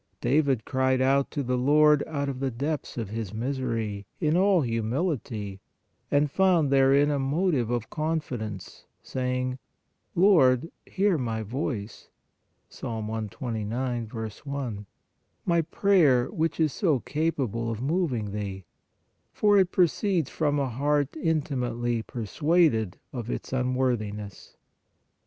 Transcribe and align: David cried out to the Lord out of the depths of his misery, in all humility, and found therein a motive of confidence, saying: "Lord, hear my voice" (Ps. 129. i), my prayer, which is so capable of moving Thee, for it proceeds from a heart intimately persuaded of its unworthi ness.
David 0.19 0.65
cried 0.65 0.99
out 0.99 1.29
to 1.29 1.43
the 1.43 1.59
Lord 1.59 2.03
out 2.07 2.27
of 2.27 2.39
the 2.39 2.49
depths 2.49 2.97
of 2.97 3.09
his 3.09 3.35
misery, 3.35 4.07
in 4.19 4.35
all 4.35 4.61
humility, 4.61 5.61
and 6.09 6.31
found 6.31 6.71
therein 6.71 7.11
a 7.11 7.19
motive 7.19 7.69
of 7.69 7.91
confidence, 7.91 8.87
saying: 9.03 9.59
"Lord, 10.15 10.71
hear 10.87 11.19
my 11.19 11.43
voice" 11.43 12.09
(Ps. 12.71 12.81
129. 12.81 14.07
i), 14.11 14.77
my 15.45 15.61
prayer, 15.61 16.31
which 16.31 16.59
is 16.59 16.73
so 16.73 16.99
capable 17.01 17.69
of 17.69 17.79
moving 17.79 18.31
Thee, 18.31 18.65
for 19.31 19.59
it 19.59 19.71
proceeds 19.71 20.31
from 20.31 20.57
a 20.57 20.67
heart 20.67 21.15
intimately 21.15 22.01
persuaded 22.01 22.97
of 23.13 23.29
its 23.29 23.51
unworthi 23.51 24.15
ness. 24.15 24.57